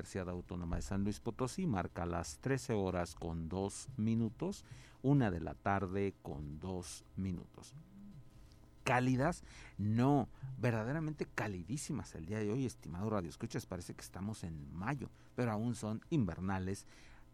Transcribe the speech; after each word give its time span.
Universidad 0.00 0.30
Autónoma 0.30 0.76
de 0.76 0.82
San 0.82 1.04
Luis 1.04 1.20
Potosí 1.20 1.66
marca 1.66 2.06
las 2.06 2.38
13 2.38 2.72
horas 2.72 3.14
con 3.14 3.50
2 3.50 3.90
minutos, 3.98 4.64
una 5.02 5.30
de 5.30 5.40
la 5.40 5.52
tarde 5.52 6.14
con 6.22 6.58
2 6.58 7.04
minutos. 7.16 7.74
Cálidas, 8.82 9.44
no, 9.76 10.30
verdaderamente 10.58 11.26
calidísimas 11.26 12.14
el 12.14 12.24
día 12.24 12.38
de 12.38 12.50
hoy, 12.50 12.64
estimado 12.64 13.10
Radio 13.10 13.28
Escuchas, 13.28 13.66
parece 13.66 13.92
que 13.92 14.00
estamos 14.00 14.42
en 14.42 14.72
mayo, 14.72 15.10
pero 15.36 15.52
aún 15.52 15.74
son 15.74 16.00
invernales, 16.08 16.86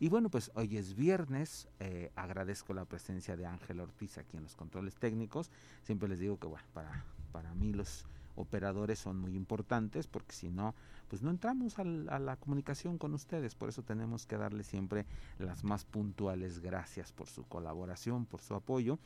Y 0.00 0.08
bueno, 0.08 0.30
pues 0.30 0.50
hoy 0.54 0.78
es 0.78 0.94
viernes, 0.94 1.68
eh, 1.78 2.10
agradezco 2.16 2.72
la 2.72 2.86
presencia 2.86 3.36
de 3.36 3.44
Ángel 3.44 3.80
Ortiz 3.80 4.16
aquí 4.16 4.38
en 4.38 4.44
los 4.44 4.56
controles 4.56 4.96
técnicos. 4.96 5.50
Siempre 5.82 6.08
les 6.08 6.20
digo 6.20 6.38
que 6.38 6.46
bueno, 6.46 6.64
para 6.72 7.04
para 7.32 7.54
mí 7.54 7.72
los 7.72 8.04
operadores 8.36 8.98
son 8.98 9.18
muy 9.18 9.34
importantes 9.34 10.06
porque 10.06 10.32
si 10.32 10.48
no, 10.50 10.74
pues 11.08 11.22
no 11.22 11.30
entramos 11.30 11.78
a 11.78 11.84
la 11.84 12.36
comunicación 12.36 12.98
con 12.98 13.14
ustedes. 13.14 13.54
Por 13.54 13.68
eso 13.68 13.82
tenemos 13.82 14.26
que 14.26 14.36
darles 14.36 14.66
siempre 14.66 15.06
las 15.38 15.64
más 15.64 15.84
puntuales 15.84 16.60
gracias 16.60 17.12
por 17.12 17.28
su 17.28 17.44
colaboración, 17.44 18.26
por 18.26 18.40
su 18.40 18.54
apoyo. 18.54 18.98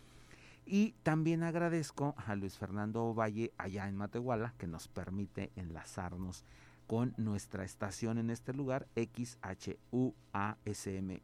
Y 0.65 0.93
también 1.03 1.43
agradezco 1.43 2.15
a 2.17 2.37
Luis 2.37 2.57
Fernando 2.57 3.15
Valle 3.15 3.53
allá 3.59 3.89
en 3.89 3.97
Matehuala 3.97 4.55
que 4.59 4.69
nos 4.69 4.87
permite 4.87 5.51
enlazarnos 5.57 6.45
con 6.93 7.15
nuestra 7.17 7.65
estación 7.65 8.19
en 8.19 8.29
este 8.29 8.53
lugar, 8.53 8.87
XHUASM 8.97 10.11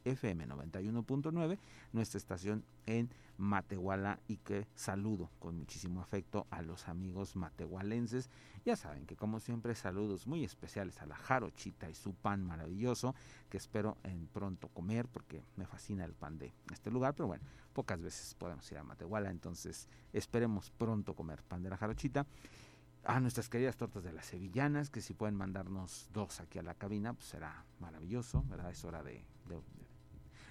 FM 0.03 0.49
91.9, 0.49 1.59
nuestra 1.93 2.17
estación 2.17 2.65
en 2.87 3.11
Matehuala 3.37 4.19
y 4.29 4.39
que 4.39 4.67
saludo 4.75 5.29
con 5.39 5.59
muchísimo 5.59 6.01
afecto 6.01 6.47
a 6.49 6.63
los 6.63 6.89
amigos 6.89 7.37
matehualenses. 7.37 8.31
Ya 8.65 8.77
saben 8.77 9.05
que 9.05 9.15
como 9.15 9.41
siempre 9.41 9.75
saludos 9.75 10.27
muy 10.27 10.43
especiales 10.43 11.03
a 11.03 11.07
la 11.07 11.17
jarochita 11.17 11.91
y 11.91 11.95
su 11.95 12.15
pan 12.15 12.43
maravilloso 12.43 13.15
que 13.51 13.59
espero 13.59 13.99
en 14.05 14.27
pronto 14.27 14.69
comer 14.69 15.07
porque 15.07 15.43
me 15.57 15.67
fascina 15.67 16.07
el 16.07 16.15
pan 16.15 16.39
de 16.39 16.51
este 16.73 16.91
lugar, 16.91 17.13
pero 17.13 17.27
bueno, 17.27 17.45
pocas 17.75 18.01
veces 18.01 18.35
podemos 18.37 18.73
ir 18.73 18.79
a 18.79 18.85
Matehuala, 18.85 19.29
entonces 19.29 19.87
esperemos 20.15 20.71
pronto 20.71 21.13
comer 21.13 21.43
pan 21.43 21.63
de 21.63 21.69
la 21.69 21.77
jarochita 21.77 22.25
a 23.09 23.21
nuestras 23.21 23.49
queridas 23.49 23.75
tortas 23.79 24.05
de 24.05 24.13
las 24.13 24.27
sevillanas, 24.27 24.91
que 24.91 25.01
si 25.01 25.15
pueden 25.15 25.35
mandarnos 25.35 26.11
dos 26.13 26.41
aquí 26.41 26.59
a 26.59 26.63
la 26.63 26.75
cabina, 26.75 27.15
pues 27.15 27.25
será 27.27 27.65
maravilloso, 27.81 28.45
¿verdad? 28.51 28.71
Es 28.71 28.85
hora 28.85 29.03
de... 29.03 29.25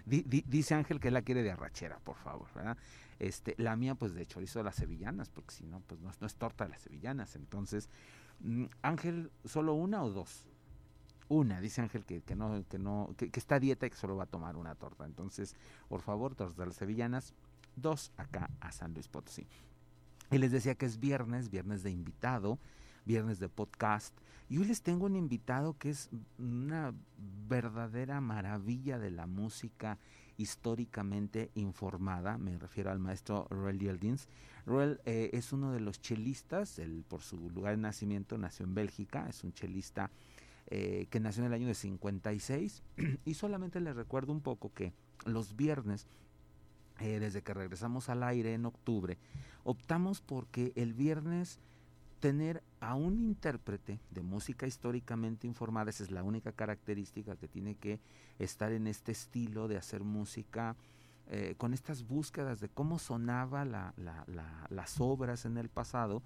dice 0.06 0.73
Ángel 0.73 1.00
que 1.00 1.12
la 1.12 1.22
quiere 1.22 1.44
de 1.44 1.51
arrachera, 1.51 2.00
por 2.00 2.16
favor, 2.16 2.47
¿verdad? 2.56 2.75
Este, 3.19 3.53
la 3.59 3.75
mía, 3.75 3.94
pues 3.94 4.16
de 4.16 4.25
chorizo 4.25 4.57
de 4.57 4.66
las 4.66 4.75
sevillanas, 4.75 5.29
porque 5.29 5.53
si 5.53 5.67
no, 5.67 5.81
pues 5.81 6.01
no, 6.01 6.09
es 6.25 6.35
torta 6.35 6.63
de 6.63 6.72
las 6.72 6.81
sevillanas. 6.81 7.35
Entonces, 7.35 7.90
mm, 8.40 8.66
Ángel, 8.81 9.31
¿solo 9.46 9.75
una 9.75 10.03
o 10.03 10.09
dos? 10.09 10.47
Una, 11.29 11.62
dice 11.62 11.81
Ángel 11.81 12.06
que, 12.06 12.23
que 12.23 12.35
no, 12.35 12.66
que 12.67 12.79
no, 12.79 13.13
que, 13.17 13.29
que, 13.29 13.40
está 13.40 13.56
a 13.56 13.59
dieta 13.59 13.85
y 13.85 13.91
que 13.91 13.97
solo 13.97 14.16
va 14.16 14.23
a 14.23 14.28
tomar 14.28 14.56
una 14.56 14.73
torta. 14.73 15.06
Entonces, 15.06 15.55
por 15.90 16.02
favor, 16.02 16.34
tortas 16.34 16.58
de 16.58 16.66
las 16.66 16.76
sevillanas, 16.76 17.35
dos 17.76 18.11
acá 18.17 18.49
a 18.61 18.72
San 18.72 18.96
Luis 18.96 19.08
Potosí. 19.08 19.46
Y 20.32 20.38
les 20.38 20.52
decía 20.52 20.76
que 20.76 20.85
es 20.85 21.00
viernes, 21.00 21.50
viernes 21.50 21.84
de 21.84 21.91
invitado, 21.91 22.59
viernes 23.06 23.40
de 23.40 23.47
podcast. 23.47 24.14
Y 24.50 24.58
hoy 24.58 24.66
les 24.66 24.82
tengo 24.82 25.06
un 25.06 25.16
invitado 25.16 25.78
que 25.78 25.90
es 25.90 26.09
una 26.38 26.94
verdadera 27.47 28.22
maravilla 28.22 29.00
de 29.00 29.12
la 29.12 29.26
música 29.26 29.97
históricamente 30.38 31.50
informada. 31.56 32.38
Me 32.38 32.58
refiero 32.58 32.91
al 32.91 33.00
maestro 33.00 33.47
Roel 33.50 33.78
Dieldins. 33.78 34.28
Roel 34.66 35.00
eh, 35.06 35.29
es 35.34 35.53
uno 35.53 35.72
de 35.72 35.79
los 35.79 36.02
chelistas, 36.02 36.80
él, 36.80 37.03
por 37.08 37.22
su 37.22 37.50
lugar 37.50 37.76
de 37.76 37.82
nacimiento 37.82 38.38
nació 38.38 38.66
en 38.66 38.76
Bélgica, 38.76 39.28
es 39.30 39.44
un 39.44 39.53
chelista 39.53 40.12
eh, 40.68 41.08
que 41.09 41.22
nació 41.22 41.44
en 41.44 41.47
el 41.47 41.53
año 41.53 41.68
de 41.68 41.73
56. 41.73 42.84
y 43.26 43.34
solamente 43.34 43.80
les 43.80 43.96
recuerdo 43.96 44.34
un 44.34 44.41
poco 44.41 44.73
que 44.73 44.94
los 45.26 45.56
viernes 45.56 46.06
eh, 46.99 47.20
desde 47.20 47.41
que 47.41 47.53
regresamos 47.53 48.09
al 48.09 48.23
aire 48.23 48.53
en 48.53 48.66
octubre, 48.66 49.17
optamos 49.64 50.22
porque 50.22 50.73
el 50.76 50.94
viernes 50.94 51.59
tener 52.20 52.64
a 52.79 52.96
un 52.96 53.20
intérprete 53.20 53.99
de 54.09 54.22
música 54.23 54.66
históricamente 54.66 55.47
informada, 55.47 55.90
esa 55.90 56.03
es 56.03 56.11
la 56.11 56.23
única 56.23 56.52
característica 56.52 57.35
que 57.35 57.47
tiene 57.47 57.76
que 57.76 57.99
estar 58.40 58.72
en 58.72 58.88
este 58.88 59.11
estilo 59.11 59.67
de 59.67 59.78
hacer 59.78 60.03
música, 60.03 60.76
eh, 61.29 61.55
con 61.58 61.73
estas 61.73 62.08
búsquedas 62.08 62.61
de 62.61 62.70
cómo 62.70 62.99
sonaba 62.99 63.66
la, 63.66 63.94
las 64.70 65.02
obras 65.02 65.46
en 65.46 65.58
el 65.58 65.67
pasado 65.67 66.23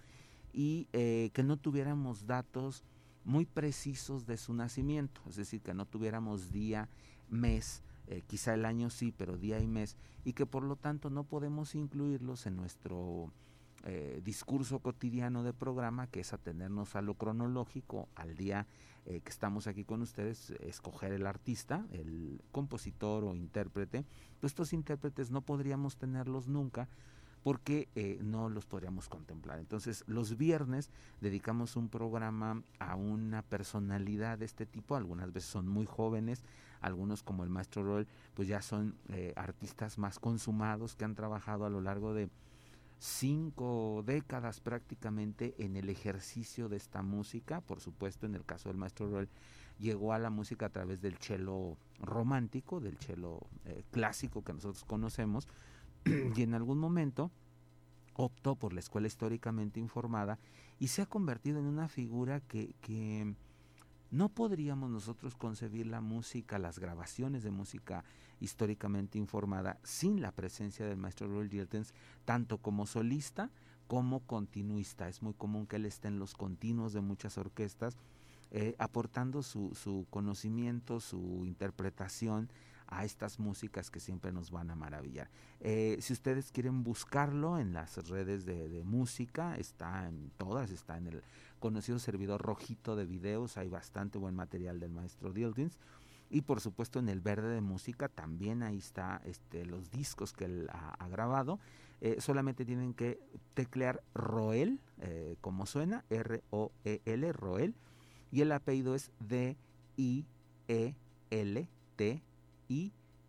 y 0.53 0.87
eh, 0.93 1.31
que 1.33 1.41
no 1.41 1.57
tuviéramos 1.57 2.27
datos 2.27 2.83
muy 3.23 3.45
precisos 3.45 4.27
de 4.27 4.37
su 4.37 4.53
nacimiento, 4.53 5.21
es 5.27 5.35
decir, 5.35 5.61
que 5.61 5.73
no 5.73 5.85
tuviéramos 5.85 6.51
día, 6.51 6.87
mes, 7.29 7.81
eh, 8.11 8.23
quizá 8.27 8.53
el 8.53 8.65
año 8.65 8.89
sí, 8.89 9.13
pero 9.15 9.37
día 9.37 9.59
y 9.59 9.67
mes, 9.67 9.95
y 10.25 10.33
que 10.33 10.45
por 10.45 10.63
lo 10.63 10.75
tanto 10.75 11.09
no 11.09 11.23
podemos 11.23 11.75
incluirlos 11.75 12.45
en 12.45 12.57
nuestro 12.57 13.31
eh, 13.85 14.21
discurso 14.25 14.79
cotidiano 14.79 15.43
de 15.43 15.53
programa, 15.53 16.07
que 16.07 16.19
es 16.19 16.33
atenernos 16.33 16.97
a 16.97 17.01
lo 17.01 17.13
cronológico, 17.13 18.09
al 18.15 18.35
día 18.35 18.67
eh, 19.05 19.21
que 19.21 19.29
estamos 19.29 19.65
aquí 19.65 19.85
con 19.85 20.01
ustedes, 20.01 20.51
escoger 20.59 21.13
el 21.13 21.25
artista, 21.25 21.87
el 21.93 22.41
compositor 22.51 23.23
o 23.23 23.33
intérprete. 23.33 24.05
Pues 24.41 24.51
estos 24.51 24.73
intérpretes 24.73 25.31
no 25.31 25.39
podríamos 25.41 25.95
tenerlos 25.95 26.49
nunca 26.49 26.89
porque 27.43 27.89
eh, 27.95 28.19
no 28.21 28.49
los 28.49 28.65
podríamos 28.65 29.09
contemplar. 29.09 29.59
Entonces, 29.59 30.03
los 30.07 30.37
viernes 30.37 30.91
dedicamos 31.21 31.75
un 31.75 31.89
programa 31.89 32.61
a 32.79 32.95
una 32.95 33.41
personalidad 33.41 34.37
de 34.37 34.45
este 34.45 34.65
tipo, 34.65 34.95
algunas 34.95 35.31
veces 35.33 35.49
son 35.49 35.67
muy 35.67 35.85
jóvenes, 35.85 36.43
algunos 36.81 37.23
como 37.23 37.43
el 37.43 37.49
maestro 37.49 37.83
Roll, 37.83 38.07
pues 38.33 38.47
ya 38.47 38.61
son 38.61 38.95
artistas 39.35 39.97
más 39.97 40.19
consumados 40.19 40.95
que 40.95 41.05
han 41.05 41.15
trabajado 41.15 41.65
a 41.65 41.69
lo 41.69 41.81
largo 41.81 42.13
de 42.13 42.29
cinco 43.01 44.03
décadas 44.05 44.59
prácticamente 44.59 45.55
en 45.57 45.75
el 45.75 45.89
ejercicio 45.89 46.69
de 46.69 46.77
esta 46.77 47.01
música. 47.01 47.59
Por 47.61 47.81
supuesto, 47.81 48.27
en 48.27 48.35
el 48.35 48.45
caso 48.45 48.69
del 48.69 48.77
maestro 48.77 49.09
Roel, 49.09 49.27
llegó 49.79 50.13
a 50.13 50.19
la 50.19 50.29
música 50.29 50.67
a 50.67 50.69
través 50.69 51.01
del 51.01 51.17
cello 51.17 51.77
romántico, 51.99 52.79
del 52.79 52.97
cello 52.99 53.39
eh, 53.65 53.83
clásico 53.89 54.43
que 54.43 54.53
nosotros 54.53 54.85
conocemos, 54.85 55.47
y 56.35 56.43
en 56.43 56.53
algún 56.53 56.77
momento 56.77 57.31
optó 58.13 58.55
por 58.55 58.71
la 58.71 58.81
escuela 58.81 59.07
históricamente 59.07 59.79
informada 59.79 60.37
y 60.77 60.87
se 60.89 61.01
ha 61.01 61.07
convertido 61.07 61.59
en 61.59 61.65
una 61.65 61.87
figura 61.87 62.39
que, 62.41 62.75
que 62.81 63.33
no 64.11 64.29
podríamos 64.29 64.89
nosotros 64.89 65.35
concebir 65.35 65.87
la 65.87 66.01
música, 66.01 66.59
las 66.59 66.79
grabaciones 66.79 67.43
de 67.43 67.51
música 67.51 68.03
históricamente 68.41 69.17
informada 69.17 69.79
sin 69.83 70.21
la 70.21 70.31
presencia 70.31 70.85
del 70.85 70.97
maestro 70.97 71.27
Roy 71.27 71.47
Diltens, 71.47 71.93
tanto 72.25 72.57
como 72.57 72.85
solista 72.85 73.49
como 73.87 74.19
continuista. 74.21 75.07
Es 75.07 75.21
muy 75.21 75.33
común 75.33 75.65
que 75.65 75.77
él 75.77 75.85
esté 75.85 76.09
en 76.09 76.19
los 76.19 76.33
continuos 76.33 76.93
de 76.93 77.01
muchas 77.01 77.37
orquestas, 77.37 77.97
eh, 78.51 78.75
aportando 78.79 79.43
su, 79.43 79.73
su 79.75 80.05
conocimiento, 80.09 80.99
su 80.99 81.43
interpretación 81.45 82.49
a 82.91 83.05
estas 83.05 83.39
músicas 83.39 83.89
que 83.89 83.99
siempre 83.99 84.31
nos 84.31 84.51
van 84.51 84.69
a 84.69 84.75
maravillar. 84.75 85.29
Eh, 85.61 85.97
si 86.01 86.13
ustedes 86.13 86.51
quieren 86.51 86.83
buscarlo 86.83 87.57
en 87.57 87.73
las 87.73 88.07
redes 88.09 88.45
de, 88.45 88.83
música, 88.83 89.55
está 89.55 90.07
en 90.07 90.31
todas, 90.37 90.71
está 90.71 90.97
en 90.97 91.07
el 91.07 91.23
conocido 91.61 91.97
servidor 91.99 92.41
rojito 92.41 92.97
de 92.97 93.05
videos, 93.05 93.55
hay 93.55 93.69
bastante 93.69 94.17
buen 94.17 94.35
material 94.35 94.81
del 94.81 94.91
maestro 94.91 95.31
Dildins. 95.31 95.77
Y 96.29 96.41
por 96.41 96.59
supuesto 96.59 96.99
en 96.99 97.07
el 97.07 97.21
verde 97.21 97.53
de 97.53 97.61
música 97.61 98.09
también 98.09 98.63
ahí 98.63 98.77
está 98.77 99.21
este, 99.25 99.65
los 99.65 99.91
discos 99.91 100.33
que 100.33 100.45
él 100.45 100.67
ha, 100.71 101.07
grabado. 101.07 101.59
Eh, 102.01 102.19
solamente 102.19 102.65
tienen 102.65 102.93
que 102.93 103.19
teclear 103.53 104.01
Roel, 104.13 104.79
eh, 104.99 105.35
como 105.39 105.65
suena, 105.65 106.03
R-O-E-L, 106.09 107.33
Roel. 107.33 107.75
Y 108.31 108.41
el 108.41 108.51
apellido 108.51 108.95
es 108.95 109.11
D-I-E-L-T-I 109.19 110.25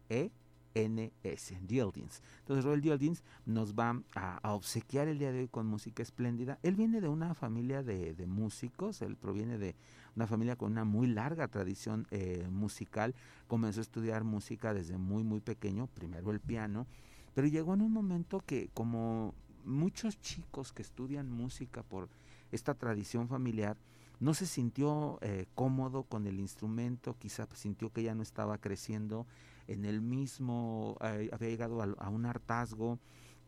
e 0.08 0.30
n 0.30 0.41
s 0.74 1.58
Dieldins. 1.66 2.22
Entonces 2.40 2.64
Roel 2.64 2.80
Dieldins 2.80 3.22
nos 3.46 3.74
va 3.74 4.02
a, 4.14 4.52
obsequiar 4.52 5.08
el 5.08 5.18
día 5.18 5.32
de 5.32 5.40
hoy 5.40 5.48
con 5.48 5.66
música 5.66 6.02
espléndida. 6.02 6.58
Él 6.62 6.74
viene 6.74 7.00
de 7.00 7.08
una 7.08 7.34
familia 7.34 7.82
de, 7.82 8.14
músicos, 8.26 9.02
él 9.02 9.16
proviene 9.16 9.58
de 9.58 9.74
una 10.16 10.26
familia 10.26 10.56
con 10.56 10.72
una 10.72 10.84
muy 10.84 11.06
larga 11.06 11.48
tradición 11.48 12.06
eh, 12.10 12.46
musical. 12.50 13.14
Comenzó 13.48 13.80
a 13.80 13.82
estudiar 13.82 14.24
música 14.24 14.74
desde 14.74 14.98
muy, 14.98 15.22
muy 15.24 15.40
pequeño, 15.40 15.86
primero 15.86 16.30
el 16.30 16.40
piano, 16.40 16.86
pero 17.34 17.46
llegó 17.46 17.74
en 17.74 17.82
un 17.82 17.92
momento 17.92 18.40
que 18.40 18.68
como 18.74 19.34
muchos 19.64 20.20
chicos 20.20 20.72
que 20.72 20.82
estudian 20.82 21.30
música 21.30 21.82
por 21.82 22.08
esta 22.50 22.74
tradición 22.74 23.28
familiar, 23.28 23.76
no 24.20 24.34
se 24.34 24.46
sintió 24.46 25.18
eh, 25.20 25.46
cómodo 25.56 26.04
con 26.04 26.28
el 26.28 26.38
instrumento, 26.38 27.16
quizá 27.18 27.48
sintió 27.54 27.92
que 27.92 28.04
ya 28.04 28.14
no 28.14 28.22
estaba 28.22 28.58
creciendo 28.58 29.26
en 29.68 29.84
el 29.84 30.00
mismo, 30.00 30.96
eh, 31.00 31.30
había 31.32 31.48
llegado 31.48 31.82
a, 31.82 32.08
un 32.08 32.26
hartazgo 32.26 32.98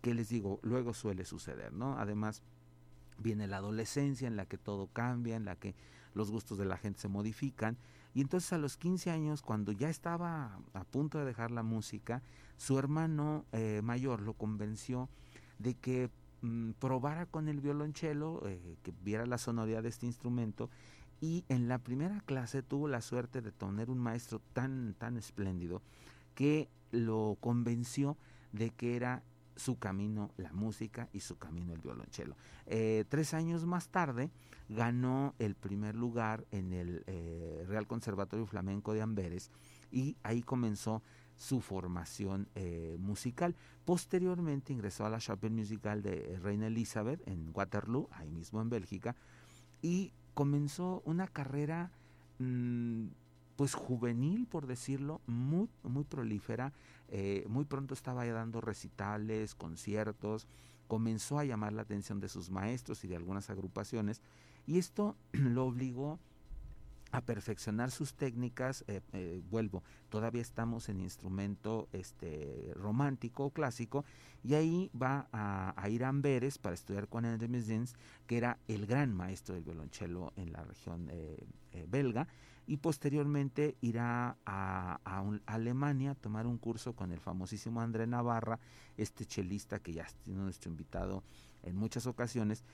que 0.00 0.14
les 0.14 0.28
digo, 0.28 0.60
luego 0.62 0.94
suele 0.94 1.24
suceder, 1.24 1.72
¿no? 1.72 1.98
Además, 1.98 2.42
viene 3.18 3.46
la 3.46 3.58
adolescencia 3.58 4.28
en 4.28 4.36
la 4.36 4.46
que 4.46 4.58
todo 4.58 4.88
cambia, 4.88 5.36
en 5.36 5.44
la 5.44 5.56
que 5.56 5.74
los 6.14 6.30
gustos 6.30 6.58
de 6.58 6.64
la 6.64 6.76
gente 6.76 7.00
se 7.00 7.08
modifican. 7.08 7.76
Y 8.14 8.20
entonces 8.20 8.52
a 8.52 8.58
los 8.58 8.76
15 8.76 9.10
años, 9.10 9.42
cuando 9.42 9.72
ya 9.72 9.88
estaba 9.88 10.58
a 10.72 10.84
punto 10.84 11.18
de 11.18 11.24
dejar 11.24 11.50
la 11.50 11.62
música, 11.62 12.22
su 12.56 12.78
hermano 12.78 13.44
eh, 13.52 13.80
mayor 13.82 14.20
lo 14.20 14.34
convenció 14.34 15.08
de 15.58 15.74
que 15.74 16.10
mm, 16.42 16.72
probara 16.72 17.26
con 17.26 17.48
el 17.48 17.60
violonchelo, 17.60 18.42
eh, 18.46 18.76
que 18.82 18.92
viera 19.02 19.26
la 19.26 19.38
sonoridad 19.38 19.82
de 19.82 19.88
este 19.88 20.06
instrumento. 20.06 20.70
Y 21.24 21.46
en 21.48 21.68
la 21.68 21.78
primera 21.78 22.20
clase 22.26 22.62
tuvo 22.62 22.86
la 22.86 23.00
suerte 23.00 23.40
de 23.40 23.50
tener 23.50 23.88
un 23.88 23.96
maestro 23.96 24.42
tan, 24.52 24.94
tan 24.98 25.16
espléndido 25.16 25.80
que 26.34 26.68
lo 26.90 27.38
convenció 27.40 28.18
de 28.52 28.68
que 28.68 28.94
era 28.94 29.22
su 29.56 29.78
camino 29.78 30.32
la 30.36 30.52
música 30.52 31.08
y 31.14 31.20
su 31.20 31.38
camino 31.38 31.72
el 31.72 31.80
violonchelo. 31.80 32.36
Eh, 32.66 33.06
tres 33.08 33.32
años 33.32 33.64
más 33.64 33.88
tarde 33.88 34.30
ganó 34.68 35.34
el 35.38 35.54
primer 35.54 35.94
lugar 35.94 36.44
en 36.50 36.74
el 36.74 37.04
eh, 37.06 37.64
Real 37.68 37.86
Conservatorio 37.86 38.44
Flamenco 38.44 38.92
de 38.92 39.00
Amberes 39.00 39.50
y 39.90 40.18
ahí 40.24 40.42
comenzó 40.42 41.02
su 41.36 41.62
formación 41.62 42.50
eh, 42.54 42.98
musical. 43.00 43.56
Posteriormente 43.86 44.74
ingresó 44.74 45.06
a 45.06 45.08
la 45.08 45.20
Chapelle 45.20 45.54
Musical 45.54 46.02
de 46.02 46.38
Reina 46.42 46.66
Elizabeth 46.66 47.26
en 47.26 47.48
Waterloo, 47.54 48.10
ahí 48.12 48.30
mismo 48.30 48.60
en 48.60 48.68
Bélgica, 48.68 49.16
y 49.80 50.12
comenzó 50.34 51.02
una 51.04 51.26
carrera 51.26 51.90
mm, 52.38 53.06
pues 53.56 53.74
juvenil, 53.74 54.46
por 54.46 54.66
decirlo, 54.66 55.20
muy, 55.26 55.68
muy 55.82 56.04
prolífera. 56.04 56.72
Eh, 57.08 57.44
muy 57.48 57.64
pronto 57.64 57.94
estaba 57.94 58.26
ya 58.26 58.32
dando 58.32 58.60
recitales, 58.60 59.54
conciertos, 59.54 60.46
comenzó 60.88 61.38
a 61.38 61.44
llamar 61.44 61.72
la 61.72 61.82
atención 61.82 62.20
de 62.20 62.28
sus 62.28 62.50
maestros 62.50 63.04
y 63.04 63.08
de 63.08 63.16
algunas 63.16 63.50
agrupaciones, 63.50 64.20
y 64.66 64.78
esto 64.78 65.16
lo 65.32 65.66
obligó 65.66 66.18
perfeccionar 67.20 67.90
sus 67.90 68.14
técnicas, 68.14 68.84
eh, 68.86 69.00
eh, 69.12 69.42
vuelvo, 69.50 69.82
todavía 70.08 70.42
estamos 70.42 70.88
en 70.88 71.00
instrumento 71.00 71.88
este, 71.92 72.72
romántico, 72.74 73.50
clásico, 73.50 74.04
y 74.42 74.54
ahí 74.54 74.90
va 75.00 75.28
a, 75.32 75.88
ir 75.88 76.04
a 76.04 76.08
Amberes 76.08 76.58
para 76.58 76.74
estudiar 76.74 77.08
con 77.08 77.24
André 77.24 77.48
Mezins, 77.48 77.94
que 78.26 78.36
era 78.36 78.58
el 78.68 78.86
gran 78.86 79.14
maestro 79.14 79.54
del 79.54 79.64
violonchelo 79.64 80.32
en 80.36 80.52
la 80.52 80.62
región 80.64 81.10
belga, 81.88 82.28
y 82.66 82.78
posteriormente 82.78 83.76
irá 83.80 84.36
a, 84.46 84.98
Alemania 85.46 86.12
a 86.12 86.14
tomar 86.14 86.46
un 86.46 86.58
curso 86.58 86.94
con 86.94 87.12
el 87.12 87.20
famosísimo 87.20 87.80
André 87.80 88.06
Navarra, 88.06 88.58
este 88.96 89.26
chelista 89.26 89.78
que 89.78 89.92
ya 89.92 90.04
ha 90.04 90.08
sido 90.08 90.42
nuestro 90.42 90.70
invitado 90.70 91.22
en 91.62 91.76
muchas 91.76 92.06
ocasiones, 92.06 92.64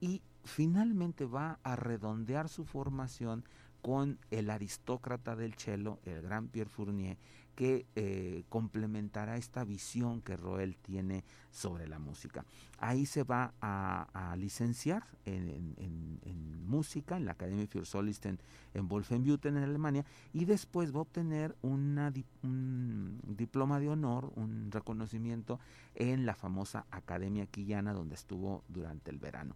y 0.00 0.22
finalmente 0.44 1.24
va 1.24 1.58
a 1.62 1.76
redondear 1.76 2.48
su 2.48 2.64
formación 2.64 3.44
con 3.82 4.18
el 4.30 4.50
aristócrata 4.50 5.36
del 5.36 5.54
cello, 5.54 5.98
el 6.04 6.22
gran 6.22 6.48
Pierre 6.48 6.70
Fournier, 6.70 7.16
que 7.60 7.84
eh, 7.94 8.44
complementará 8.48 9.36
esta 9.36 9.64
visión 9.64 10.22
que 10.22 10.36
Roel 10.36 10.76
tiene 10.76 11.24
sobre 11.50 11.88
la 11.88 11.98
música. 11.98 12.46
Ahí 12.78 13.04
se 13.04 13.22
va 13.22 13.52
a, 13.60 14.34
licenciar 14.38 15.04
en, 15.26 16.20
música 16.66 17.18
en 17.18 17.26
la 17.26 17.32
Academia 17.32 17.66
für 17.66 17.84
Solisten 17.84 18.38
en 18.72 18.88
Wolfenbüttel, 18.88 19.56
en 19.56 19.64
Alemania, 19.64 20.06
y 20.32 20.46
después 20.46 20.94
va 20.94 21.00
a 21.00 21.02
obtener 21.02 21.54
un 21.60 23.20
diploma 23.36 23.78
de 23.78 23.88
honor, 23.90 24.32
un 24.36 24.70
reconocimiento 24.70 25.60
en 25.94 26.24
la 26.24 26.34
famosa 26.34 26.86
Academia 26.90 27.44
Quillana, 27.44 27.92
donde 27.92 28.14
estuvo 28.14 28.64
durante 28.68 29.10
el 29.10 29.18
verano. 29.18 29.54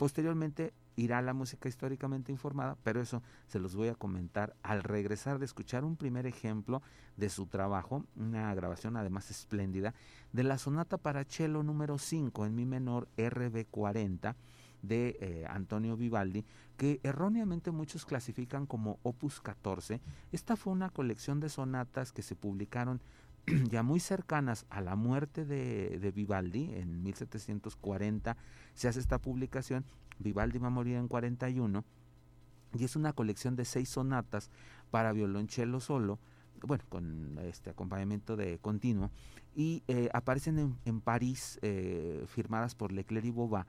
Posteriormente 0.00 0.72
irá 0.96 1.20
la 1.20 1.34
música 1.34 1.68
históricamente 1.68 2.32
informada, 2.32 2.78
pero 2.82 3.02
eso 3.02 3.22
se 3.48 3.58
los 3.58 3.76
voy 3.76 3.88
a 3.88 3.94
comentar 3.94 4.56
al 4.62 4.82
regresar 4.82 5.38
de 5.38 5.44
escuchar 5.44 5.84
un 5.84 5.96
primer 5.96 6.26
ejemplo 6.26 6.80
de 7.18 7.28
su 7.28 7.44
trabajo, 7.44 8.06
una 8.16 8.54
grabación 8.54 8.96
además 8.96 9.30
espléndida, 9.30 9.92
de 10.32 10.42
la 10.42 10.56
sonata 10.56 10.96
para 10.96 11.24
cello 11.24 11.62
número 11.62 11.98
5 11.98 12.46
en 12.46 12.54
mi 12.54 12.64
menor 12.64 13.08
RB40 13.18 14.36
de 14.80 15.18
eh, 15.20 15.44
Antonio 15.50 15.98
Vivaldi, 15.98 16.46
que 16.78 16.98
erróneamente 17.02 17.70
muchos 17.70 18.06
clasifican 18.06 18.64
como 18.64 18.98
Opus 19.02 19.42
14. 19.42 20.00
Esta 20.32 20.56
fue 20.56 20.72
una 20.72 20.88
colección 20.88 21.40
de 21.40 21.50
sonatas 21.50 22.10
que 22.10 22.22
se 22.22 22.36
publicaron 22.36 23.02
ya 23.70 23.82
muy 23.82 24.00
cercanas 24.00 24.66
a 24.70 24.80
la 24.80 24.96
muerte 24.96 25.44
de, 25.44 26.12
Vivaldi, 26.14 26.74
en 26.74 27.02
1740 27.02 28.36
se 28.74 28.88
hace 28.88 29.00
esta 29.00 29.18
publicación, 29.18 29.84
Vivaldi 30.18 30.58
va 30.58 30.68
a 30.68 30.70
morir 30.70 30.96
en 30.96 31.08
41, 31.08 31.84
y 32.78 32.84
es 32.84 32.96
una 32.96 33.12
colección 33.12 33.56
de 33.56 33.64
seis 33.64 33.88
sonatas 33.88 34.50
para 34.90 35.12
violonchelo 35.12 35.80
solo, 35.80 36.18
bueno, 36.62 36.84
con 36.88 37.38
este 37.42 37.70
acompañamiento 37.70 38.36
de 38.36 38.58
continuo, 38.58 39.10
y 39.54 39.82
eh, 39.88 40.08
aparecen 40.12 40.76
en, 40.84 41.00
París, 41.00 41.58
eh, 41.62 42.24
firmadas 42.28 42.74
por 42.74 42.92
Leclerc 42.92 43.26
y 43.26 43.30
Boba, 43.30 43.66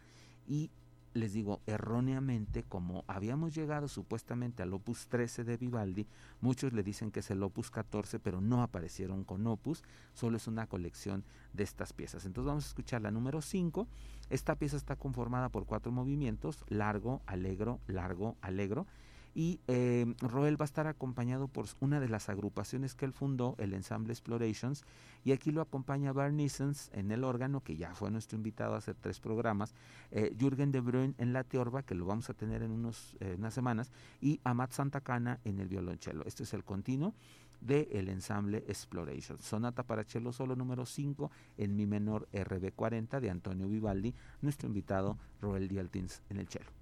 y 0.47 0.69
les 1.13 1.33
digo, 1.33 1.61
erróneamente, 1.65 2.63
como 2.63 3.03
habíamos 3.07 3.53
llegado 3.53 3.87
supuestamente 3.87 4.63
al 4.63 4.73
opus 4.73 5.07
13 5.07 5.43
de 5.43 5.57
Vivaldi, 5.57 6.07
muchos 6.39 6.73
le 6.73 6.83
dicen 6.83 7.11
que 7.11 7.19
es 7.19 7.31
el 7.31 7.43
opus 7.43 7.69
14, 7.69 8.19
pero 8.19 8.41
no 8.41 8.63
aparecieron 8.63 9.23
con 9.23 9.45
opus, 9.47 9.83
solo 10.13 10.37
es 10.37 10.47
una 10.47 10.67
colección 10.67 11.23
de 11.53 11.63
estas 11.63 11.93
piezas. 11.93 12.25
Entonces 12.25 12.47
vamos 12.47 12.65
a 12.65 12.67
escuchar 12.67 13.01
la 13.01 13.11
número 13.11 13.41
5. 13.41 13.87
Esta 14.29 14.55
pieza 14.55 14.77
está 14.77 14.95
conformada 14.95 15.49
por 15.49 15.65
cuatro 15.65 15.91
movimientos, 15.91 16.63
largo, 16.69 17.21
alegro, 17.25 17.79
largo, 17.87 18.37
alegro 18.41 18.87
y 19.33 19.59
eh, 19.67 20.13
Roel 20.19 20.59
va 20.59 20.65
a 20.65 20.65
estar 20.65 20.87
acompañado 20.87 21.47
por 21.47 21.65
una 21.79 21.99
de 21.99 22.09
las 22.09 22.29
agrupaciones 22.29 22.95
que 22.95 23.05
él 23.05 23.13
fundó, 23.13 23.55
el 23.59 23.73
Ensemble 23.73 24.11
Explorations, 24.11 24.83
y 25.23 25.31
aquí 25.31 25.51
lo 25.51 25.61
acompaña 25.61 26.11
Bar 26.11 26.31
en 26.31 27.11
el 27.11 27.23
órgano, 27.23 27.61
que 27.61 27.77
ya 27.77 27.93
fue 27.93 28.11
nuestro 28.11 28.37
invitado 28.37 28.73
a 28.73 28.77
hacer 28.77 28.95
tres 28.99 29.19
programas, 29.19 29.73
eh, 30.11 30.35
Jürgen 30.37 30.71
de 30.71 30.79
Bruyne 30.79 31.13
en 31.17 31.33
la 31.33 31.43
teorba, 31.43 31.83
que 31.83 31.95
lo 31.95 32.05
vamos 32.05 32.29
a 32.29 32.33
tener 32.33 32.63
en 32.63 32.71
unos, 32.71 33.15
eh, 33.19 33.35
unas 33.37 33.53
semanas, 33.53 33.91
y 34.19 34.39
Amat 34.43 34.71
Santacana 34.71 35.39
en 35.45 35.59
el 35.59 35.67
violonchelo. 35.67 36.23
Este 36.25 36.43
es 36.43 36.53
el 36.53 36.63
continuo 36.63 37.13
del 37.61 37.87
el 37.91 38.09
ensamble 38.09 38.63
Exploration. 38.67 39.39
Sonata 39.39 39.83
para 39.83 40.03
cello 40.03 40.31
solo 40.31 40.55
número 40.55 40.85
5 40.85 41.31
en 41.57 41.75
mi 41.75 41.85
menor 41.85 42.27
RB40 42.33 43.19
de 43.19 43.29
Antonio 43.29 43.67
Vivaldi, 43.67 44.13
nuestro 44.41 44.67
invitado 44.67 45.17
Roel 45.41 45.67
Dialtins 45.67 46.23
en 46.29 46.37
el 46.37 46.47
cello. 46.47 46.80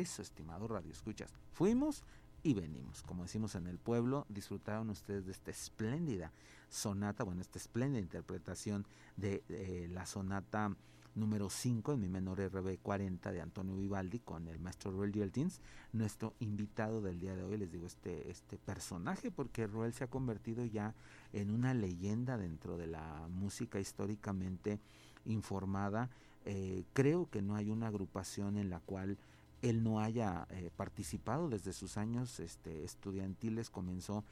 Regreso, 0.00 0.22
estimado 0.22 0.66
Radio 0.66 0.90
Escuchas. 0.90 1.30
Fuimos 1.52 2.04
y 2.42 2.54
venimos. 2.54 3.02
Como 3.02 3.24
decimos 3.24 3.54
en 3.54 3.66
el 3.66 3.76
pueblo, 3.76 4.24
disfrutaron 4.30 4.88
ustedes 4.88 5.26
de 5.26 5.32
esta 5.32 5.50
espléndida 5.50 6.32
sonata, 6.70 7.22
bueno, 7.22 7.42
esta 7.42 7.58
espléndida 7.58 8.00
interpretación 8.00 8.86
de 9.18 9.42
eh, 9.50 9.88
la 9.92 10.06
sonata 10.06 10.74
número 11.14 11.50
5 11.50 11.92
en 11.92 12.00
mi 12.00 12.08
menor 12.08 12.38
RB40 12.38 13.30
de 13.30 13.42
Antonio 13.42 13.76
Vivaldi 13.76 14.20
con 14.20 14.48
el 14.48 14.58
maestro 14.58 14.90
Roel 14.90 15.12
Yeltins, 15.12 15.60
nuestro 15.92 16.32
invitado 16.40 17.02
del 17.02 17.20
día 17.20 17.36
de 17.36 17.42
hoy, 17.42 17.58
les 17.58 17.70
digo 17.70 17.86
este, 17.86 18.30
este 18.30 18.56
personaje 18.56 19.30
porque 19.30 19.66
Roel 19.66 19.92
se 19.92 20.04
ha 20.04 20.06
convertido 20.06 20.64
ya 20.64 20.94
en 21.34 21.50
una 21.50 21.74
leyenda 21.74 22.38
dentro 22.38 22.78
de 22.78 22.86
la 22.86 23.28
música 23.28 23.78
históricamente 23.78 24.80
informada. 25.26 26.08
Eh, 26.46 26.84
creo 26.94 27.28
que 27.28 27.42
no 27.42 27.54
hay 27.54 27.68
una 27.68 27.88
agrupación 27.88 28.56
en 28.56 28.70
la 28.70 28.80
cual 28.80 29.18
él 29.62 29.82
no 29.82 30.00
haya 30.00 30.46
eh, 30.50 30.70
participado 30.76 31.48
desde 31.48 31.72
sus 31.72 31.96
años 31.96 32.40
este, 32.40 32.84
estudiantiles, 32.84 33.70
comenzó 33.70 34.24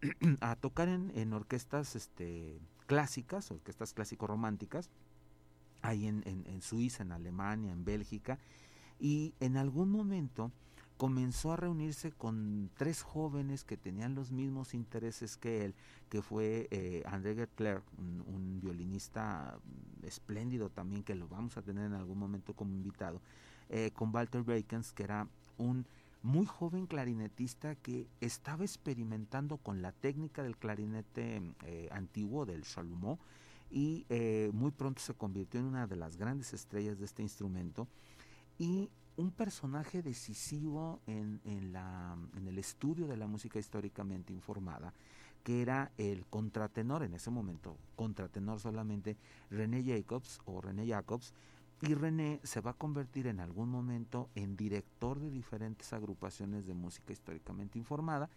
a 0.40 0.56
tocar 0.56 0.88
en, 0.88 1.32
orquestas 1.32 1.96
este, 1.96 2.58
clásicas, 2.86 3.50
orquestas 3.50 3.92
clásico-románticas, 3.92 4.90
ahí 5.82 6.06
en, 6.06 6.62
Suiza, 6.62 7.02
en 7.02 7.12
Alemania, 7.12 7.72
en 7.72 7.84
Bélgica, 7.84 8.38
y 9.00 9.34
en 9.40 9.56
algún 9.56 9.90
momento 9.90 10.52
comenzó 10.96 11.52
a 11.52 11.56
reunirse 11.56 12.12
con 12.12 12.70
tres 12.76 13.02
jóvenes 13.02 13.64
que 13.64 13.76
tenían 13.76 14.14
los 14.14 14.30
mismos 14.30 14.74
intereses 14.74 15.36
que 15.36 15.64
él, 15.64 15.74
que 16.08 16.22
fue 16.22 16.68
eh, 16.70 17.02
André 17.06 17.34
Gertler, 17.34 17.82
un, 17.98 18.22
un, 18.28 18.60
violinista 18.60 19.58
espléndido 20.02 20.70
también, 20.70 21.02
que 21.02 21.16
lo 21.16 21.26
vamos 21.26 21.56
a 21.56 21.62
tener 21.62 21.86
en 21.86 21.94
algún 21.94 22.18
momento 22.18 22.54
como 22.54 22.74
invitado, 22.74 23.20
eh, 23.72 23.90
con 23.92 24.14
Walter 24.14 24.42
Bacons, 24.42 24.92
que 24.92 25.02
era 25.02 25.26
un 25.56 25.86
muy 26.22 26.46
joven 26.46 26.86
clarinetista 26.86 27.74
que 27.74 28.06
estaba 28.20 28.64
experimentando 28.64 29.56
con 29.56 29.80
la 29.80 29.92
técnica 29.92 30.42
del 30.42 30.58
clarinete 30.58 31.42
eh, 31.64 31.88
antiguo, 31.90 32.44
del 32.46 32.62
chalumeau, 32.62 33.18
y 33.70 34.04
eh, 34.10 34.50
muy 34.52 34.70
pronto 34.70 35.00
se 35.00 35.14
convirtió 35.14 35.58
en 35.58 35.66
una 35.66 35.86
de 35.86 35.96
las 35.96 36.18
grandes 36.18 36.52
estrellas 36.52 36.98
de 36.98 37.06
este 37.06 37.22
instrumento. 37.22 37.88
Y 38.58 38.90
un 39.16 39.30
personaje 39.30 40.02
decisivo 40.02 41.00
en, 41.06 41.40
la, 41.72 42.16
en 42.36 42.46
el 42.46 42.58
estudio 42.58 43.06
de 43.06 43.16
la 43.16 43.26
música 43.26 43.58
históricamente 43.58 44.34
informada, 44.34 44.92
que 45.42 45.62
era 45.62 45.90
el 45.96 46.26
contratenor, 46.26 47.02
en 47.02 47.14
ese 47.14 47.30
momento, 47.30 47.78
contratenor 47.96 48.60
solamente, 48.60 49.16
René 49.50 49.82
Jacobs 49.82 50.40
o 50.44 50.60
René 50.60 50.86
Jacobs, 50.86 51.32
y 51.82 51.94
René 51.94 52.40
se 52.44 52.60
va 52.60 52.72
a 52.72 52.74
convertir 52.74 53.26
en 53.26 53.40
algún 53.40 53.68
momento 53.68 54.30
en 54.36 54.56
director 54.56 55.18
de 55.18 55.30
diferentes 55.30 55.92
agrupaciones 55.92 56.64
de 56.64 56.74
música 56.74 57.12
históricamente 57.12 57.76
informada 57.76 58.30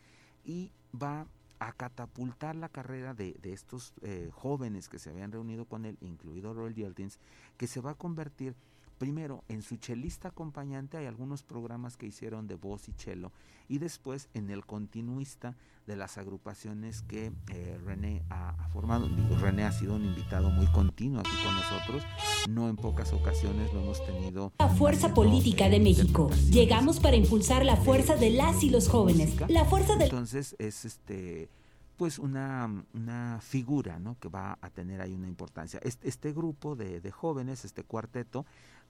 y 0.44 0.72
va 1.00 1.28
a 1.60 1.72
catapultar 1.72 2.56
la 2.56 2.70
carrera 2.70 3.14
de, 3.14 3.38
estos 3.44 3.94
eh, 4.02 4.30
jóvenes 4.34 4.90
que 4.90 5.00
se 5.00 5.12
habían 5.12 5.32
reunido 5.32 5.66
con 5.66 5.86
él, 5.86 5.98
incluido 6.02 6.54
Roel 6.54 6.74
Yeltins, 6.74 7.20
que 7.58 7.68
se 7.68 7.82
va 7.82 7.92
a 7.92 7.96
convertir 7.96 8.56
primero 8.98 9.44
en 9.48 9.62
su 9.62 9.78
chelista 9.78 10.30
acompañante, 10.30 10.98
hay 10.98 11.06
algunos 11.06 11.44
programas 11.44 11.98
que 11.98 12.08
hicieron 12.08 12.48
de 12.48 12.56
voz 12.56 12.88
y 12.90 12.94
chelo, 12.94 13.32
y 13.68 13.80
después 13.80 14.30
en 14.34 14.50
el 14.50 14.66
continuista 14.66 15.56
de 15.88 15.96
las 15.96 16.18
agrupaciones 16.18 17.02
que 17.04 17.32
eh, 17.52 17.80
René 17.86 18.24
ha, 18.30 18.54
formado. 18.74 19.08
Digo, 19.08 19.36
René 19.38 19.64
ha 19.64 19.72
sido 19.72 19.96
un 19.96 20.06
invitado 20.06 20.50
muy 20.50 20.68
continuo 20.68 21.20
aquí 21.20 21.32
con 21.44 21.56
nosotros, 21.56 22.04
no 22.50 22.70
en 22.70 22.76
pocas 22.76 23.14
ocasiones 23.14 23.72
lo 23.74 23.82
hemos 23.82 24.06
tenido. 24.06 24.52
La 24.60 24.70
fuerza 24.70 25.14
política 25.14 25.70
de 25.70 25.80
México. 25.80 26.30
Llegamos 26.50 27.00
para 27.00 27.16
impulsar 27.16 27.66
la 27.66 27.76
fuerza 27.76 28.16
de 28.16 28.32
las 28.32 28.64
y 28.64 28.70
los 28.70 28.90
jóvenes. 28.90 29.36
La 29.50 29.66
fuerza 29.66 29.96
de... 29.96 30.06
Entonces 30.06 30.56
es 30.60 30.86
este 30.86 31.50
pues 31.98 32.20
una, 32.20 32.84
una, 32.94 33.40
figura 33.42 34.00
¿no? 34.00 34.18
que 34.20 34.28
va 34.28 34.58
a 34.62 34.70
tener 34.70 35.02
ahí 35.02 35.14
una 35.14 35.28
importancia. 35.28 35.80
Este, 35.82 36.10
este 36.10 36.34
grupo 36.34 36.76
de, 36.76 37.00
de, 37.00 37.12
jóvenes, 37.12 37.64
este 37.64 37.84
cuarteto, 37.84 38.46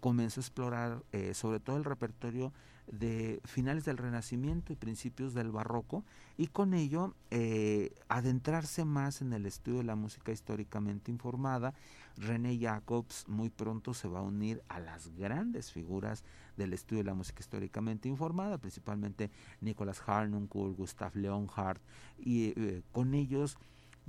comenzó 0.05 0.39
a 0.39 0.43
explorar 0.43 1.03
eh, 1.13 1.33
sobre 1.33 1.59
todo 1.59 1.77
el 1.77 1.83
repertorio 1.83 2.53
de 2.85 3.41
finales 3.43 3.85
del 3.85 3.97
Renacimiento 3.97 4.71
y 4.71 4.75
principios 4.75 5.33
del 5.33 5.49
Barroco 5.49 6.03
y 6.37 6.45
con 6.45 6.75
ello 6.75 7.15
eh, 7.31 7.91
adentrarse 8.07 8.85
más 8.85 9.23
en 9.23 9.33
el 9.33 9.47
estudio 9.47 9.79
de 9.79 9.85
la 9.85 9.95
música 9.95 10.31
históricamente 10.31 11.09
informada. 11.09 11.73
René 12.17 12.59
Jacobs 12.59 13.27
muy 13.27 13.49
pronto 13.49 13.95
se 13.95 14.07
va 14.07 14.19
a 14.19 14.21
unir 14.21 14.61
a 14.69 14.79
las 14.79 15.09
grandes 15.17 15.71
figuras 15.71 16.23
del 16.55 16.73
estudio 16.73 17.01
de 17.01 17.09
la 17.09 17.15
música 17.15 17.39
históricamente 17.39 18.07
informada, 18.07 18.59
principalmente 18.59 19.31
Nicolas 19.59 20.03
Harnoncourt, 20.05 20.77
Gustav 20.77 21.15
Leonhardt, 21.15 21.81
y 22.19 22.53
eh, 22.55 22.83
con 22.91 23.15
ellos 23.15 23.57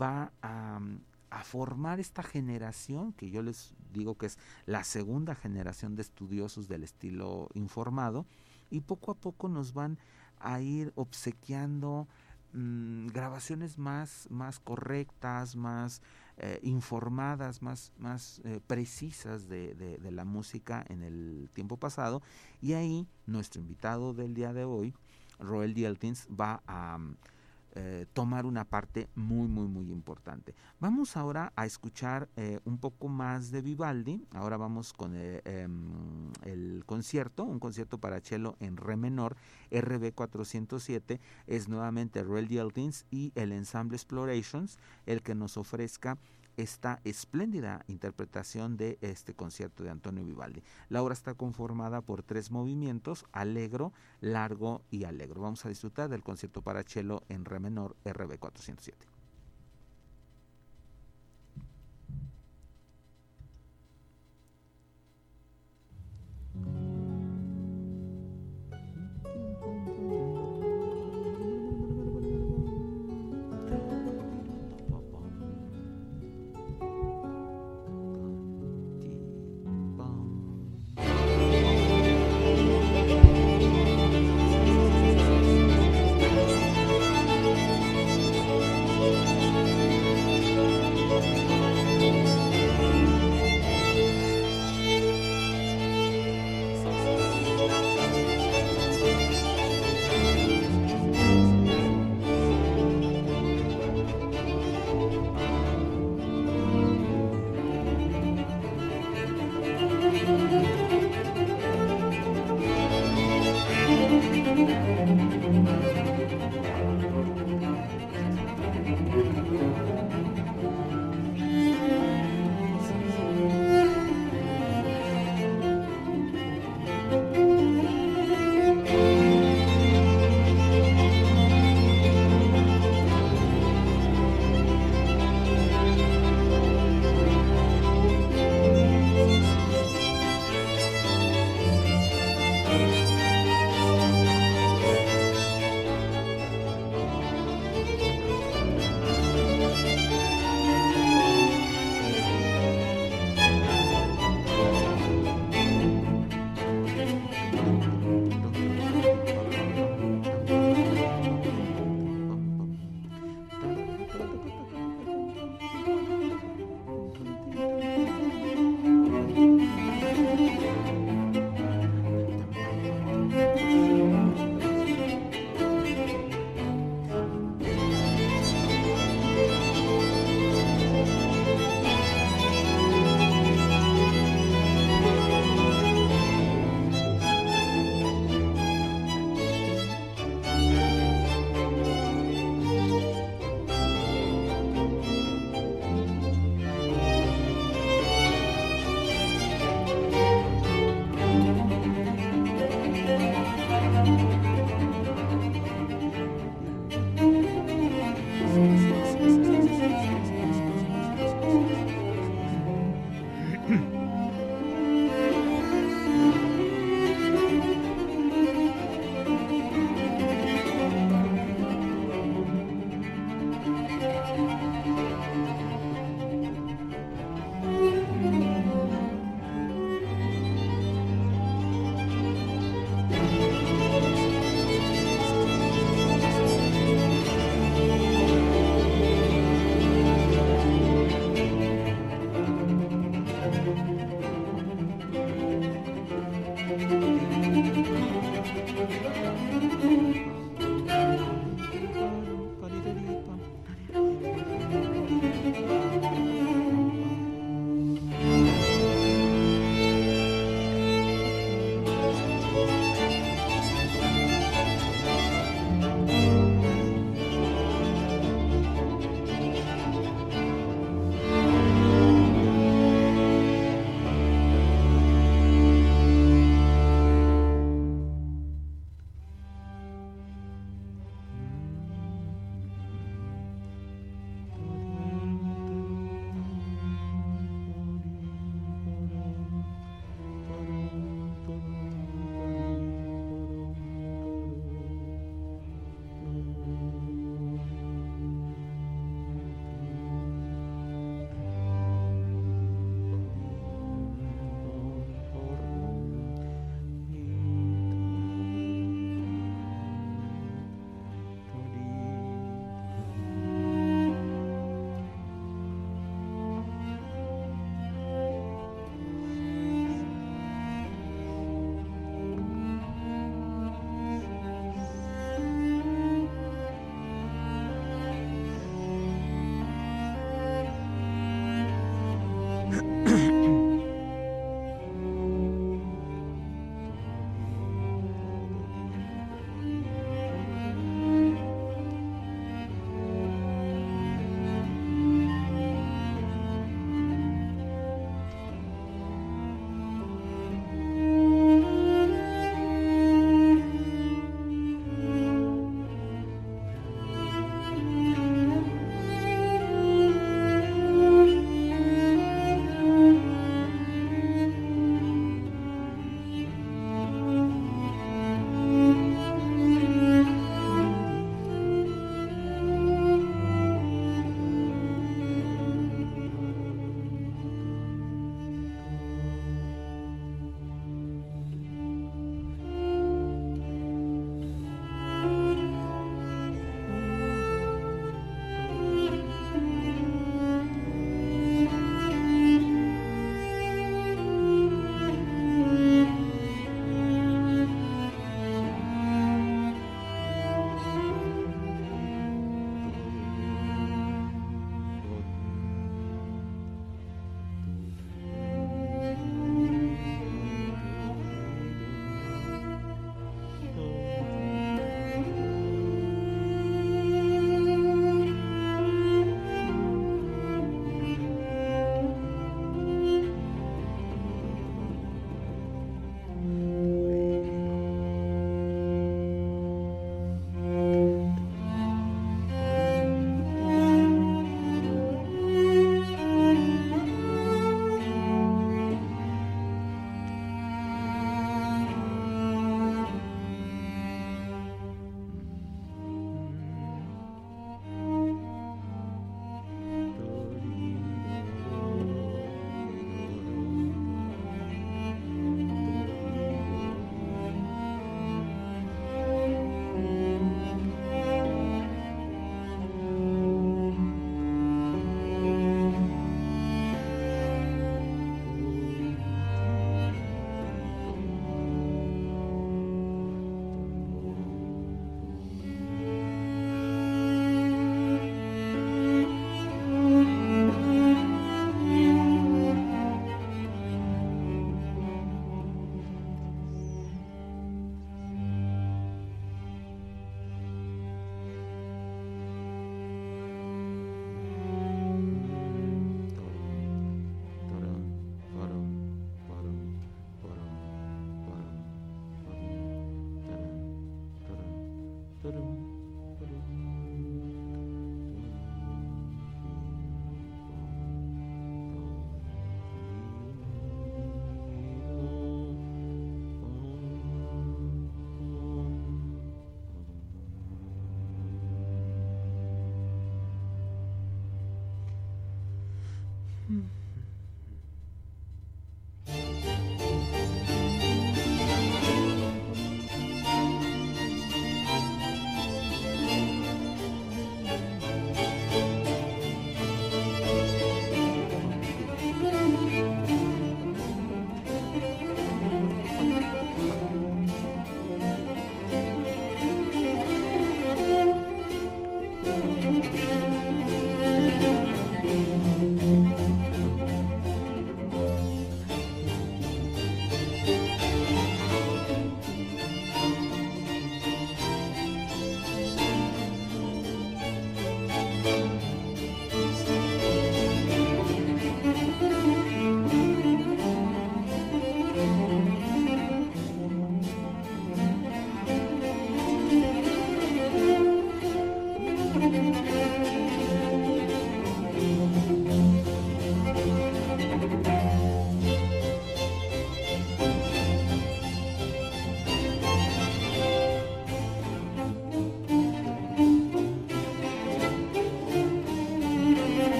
va 0.00 0.30
a, 0.40 0.78
a 1.30 1.44
formar 1.44 2.00
esta 2.00 2.22
generación, 2.22 3.12
que 3.12 3.30
yo 3.30 3.42
les 3.42 3.74
digo 3.92 4.16
que 4.18 4.26
es 4.26 4.38
la 4.66 4.84
segunda 4.84 5.34
generación 5.34 5.96
de 5.96 6.02
estudiosos 6.02 6.68
del 6.68 6.82
estilo 6.82 7.48
informado, 7.54 8.26
y 8.70 8.80
poco 8.80 9.12
a 9.12 9.14
poco 9.14 9.48
nos 9.48 9.72
van 9.72 9.98
a 10.38 10.60
ir 10.60 10.92
obsequiando 10.96 12.08
mm, 12.52 13.08
grabaciones 13.08 13.78
más, 13.78 14.26
más 14.30 14.58
correctas, 14.58 15.56
más 15.56 16.02
eh, 16.38 16.58
informadas, 16.62 17.62
más, 17.62 17.92
más 17.98 18.40
eh, 18.44 18.60
precisas 18.66 19.48
de, 19.48 19.74
de, 19.74 20.10
la 20.10 20.24
música 20.24 20.84
en 20.88 21.02
el 21.02 21.50
tiempo 21.52 21.76
pasado. 21.76 22.22
Y 22.62 22.72
ahí 22.72 23.06
nuestro 23.26 23.60
invitado 23.60 24.14
del 24.14 24.34
día 24.34 24.52
de 24.52 24.64
hoy, 24.64 24.94
Roel 25.38 25.74
Dieltins, 25.74 26.26
va 26.28 26.62
a... 26.66 26.98
Eh, 27.76 28.06
tomar 28.12 28.46
una 28.46 28.64
parte 28.64 29.08
muy, 29.14 29.46
muy, 29.46 29.68
muy 29.68 29.92
importante. 29.92 30.56
Vamos 30.80 31.16
ahora 31.16 31.52
a 31.54 31.66
escuchar 31.66 32.28
eh, 32.36 32.58
un 32.64 32.78
poco 32.78 33.06
más 33.06 33.52
de 33.52 33.62
Vivaldi. 33.62 34.26
Ahora 34.32 34.56
vamos 34.56 34.92
con 34.92 35.14
eh, 35.14 35.40
em, 35.44 36.32
el, 36.42 36.82
concierto, 36.84 37.44
un 37.44 37.60
concierto 37.60 37.98
para 37.98 38.20
cello 38.20 38.56
en 38.58 38.76
re 38.76 38.96
menor, 38.96 39.36
RB 39.70 40.12
407. 40.12 41.20
Es 41.46 41.68
nuevamente 41.68 42.24
Roel 42.24 42.48
Dieltins 42.48 43.06
y 43.08 43.30
el 43.36 43.52
ensamble 43.52 43.96
Explorations 43.96 44.76
el 45.06 45.22
que 45.22 45.36
nos 45.36 45.56
ofrezca 45.56 46.18
esta 46.56 47.00
espléndida 47.04 47.84
interpretación 47.88 48.76
de 48.76 48.98
este 49.00 49.34
concierto 49.34 49.82
de 49.82 49.90
Antonio 49.90 50.24
Vivaldi. 50.24 50.62
La 50.88 51.02
obra 51.02 51.14
está 51.14 51.34
conformada 51.34 52.00
por 52.00 52.22
tres 52.22 52.50
movimientos, 52.50 53.26
alegro, 53.32 53.92
largo 54.20 54.82
y 54.90 55.04
alegro. 55.04 55.42
Vamos 55.42 55.64
a 55.64 55.68
disfrutar 55.68 56.08
del 56.08 56.22
concierto 56.22 56.62
para 56.62 56.82
cello 56.82 57.22
en 57.28 57.44
re 57.44 57.60
menor 57.60 57.96
RB407. 58.04 59.09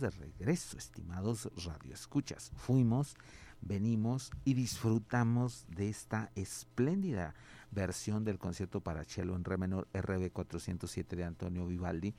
de 0.00 0.10
regreso, 0.10 0.78
estimados 0.78 1.50
radioescuchas. 1.64 2.52
Fuimos, 2.56 3.16
venimos 3.60 4.30
y 4.44 4.54
disfrutamos 4.54 5.66
de 5.68 5.88
esta 5.88 6.30
espléndida 6.34 7.34
versión 7.70 8.24
del 8.24 8.38
concierto 8.38 8.80
para 8.80 9.04
cello 9.04 9.36
en 9.36 9.44
re 9.44 9.56
menor 9.56 9.88
RB 9.92 10.30
407 10.30 11.16
de 11.16 11.24
Antonio 11.24 11.66
Vivaldi. 11.66 12.14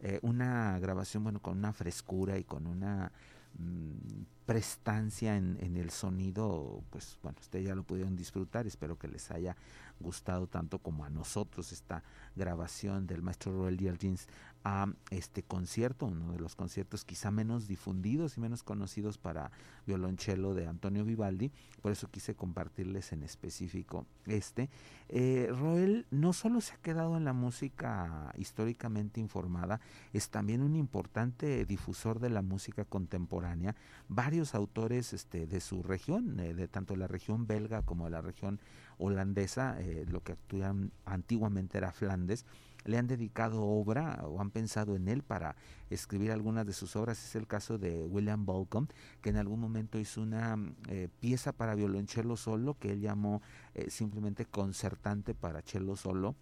Eh, 0.00 0.18
una 0.22 0.78
grabación, 0.78 1.24
bueno, 1.24 1.40
con 1.40 1.58
una 1.58 1.72
frescura 1.72 2.38
y 2.38 2.44
con 2.44 2.66
una 2.66 3.12
mm, 3.58 4.22
prestancia 4.46 5.36
en, 5.36 5.76
el 5.76 5.90
sonido, 5.90 6.82
pues 6.90 7.18
bueno, 7.22 7.36
ustedes 7.40 7.66
ya 7.66 7.74
lo 7.74 7.82
pudieron 7.82 8.16
disfrutar, 8.16 8.66
espero 8.66 8.98
que 8.98 9.08
les 9.08 9.30
haya 9.30 9.56
gustado 10.00 10.46
tanto 10.46 10.78
como 10.78 11.04
a 11.04 11.10
nosotros 11.10 11.72
esta 11.72 12.02
grabación 12.34 13.06
del 13.06 13.22
maestro 13.22 13.52
Roel 13.52 13.76
Diergins 13.76 14.26
a 14.68 14.86
este 15.10 15.42
concierto, 15.42 16.04
uno 16.04 16.32
de 16.32 16.40
los 16.40 16.54
conciertos 16.54 17.06
quizá 17.06 17.30
menos 17.30 17.68
difundidos 17.68 18.36
y 18.36 18.40
menos 18.40 18.62
conocidos 18.62 19.16
para 19.16 19.50
violonchelo 19.86 20.52
de 20.52 20.66
Antonio 20.66 21.06
Vivaldi, 21.06 21.50
por 21.80 21.90
eso 21.90 22.10
quise 22.10 22.34
compartirles 22.34 23.12
en 23.12 23.22
específico 23.22 24.04
este. 24.26 24.68
Eh, 25.08 25.48
Roel 25.58 26.04
no 26.10 26.34
solo 26.34 26.60
se 26.60 26.74
ha 26.74 26.76
quedado 26.76 27.16
en 27.16 27.24
la 27.24 27.32
música 27.32 28.30
históricamente 28.36 29.20
informada, 29.20 29.80
es 30.12 30.28
también 30.28 30.60
un 30.60 30.76
importante 30.76 31.64
difusor 31.64 32.20
de 32.20 32.28
la 32.28 32.42
música 32.42 32.84
contemporánea. 32.84 33.74
Varios 34.08 34.54
autores 34.54 35.14
este, 35.14 35.46
de 35.46 35.60
su 35.60 35.82
región, 35.82 36.38
eh, 36.40 36.52
de 36.52 36.68
tanto 36.68 36.94
la 36.94 37.06
región 37.06 37.46
belga 37.46 37.80
como 37.80 38.04
de 38.04 38.10
la 38.10 38.20
región 38.20 38.60
holandesa, 38.98 39.80
eh, 39.80 40.04
lo 40.06 40.22
que 40.22 40.36
antiguamente 41.06 41.78
era 41.78 41.92
Flandes, 41.92 42.44
le 42.84 42.98
han 42.98 43.06
dedicado 43.06 43.62
obra 43.62 44.20
o 44.24 44.40
han 44.40 44.50
pensado 44.50 44.96
en 44.96 45.08
él 45.08 45.22
para 45.22 45.56
escribir 45.90 46.32
algunas 46.32 46.66
de 46.66 46.72
sus 46.72 46.96
obras. 46.96 47.22
Es 47.22 47.34
el 47.34 47.46
caso 47.46 47.78
de 47.78 48.06
William 48.06 48.46
Bolcom, 48.46 48.86
que 49.20 49.30
en 49.30 49.36
algún 49.36 49.60
momento 49.60 49.98
hizo 49.98 50.22
una 50.22 50.56
eh, 50.88 51.08
pieza 51.20 51.52
para 51.52 51.74
violonchelo 51.74 52.36
solo 52.36 52.78
que 52.78 52.92
él 52.92 53.00
llamó 53.00 53.42
eh, 53.74 53.90
simplemente 53.90 54.46
concertante 54.46 55.34
para 55.34 55.62
cello 55.62 55.96
solo. 55.96 56.34